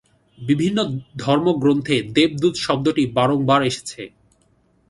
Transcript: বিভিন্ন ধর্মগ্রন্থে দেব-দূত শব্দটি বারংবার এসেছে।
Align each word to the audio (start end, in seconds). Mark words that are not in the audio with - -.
বিভিন্ন 0.37 0.77
ধর্মগ্রন্থে 1.17 1.95
দেব-দূত 2.15 2.55
শব্দটি 2.57 3.03
বারংবার 3.17 3.61
এসেছে। 3.63 4.01